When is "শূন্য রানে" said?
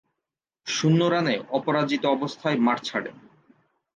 0.67-1.35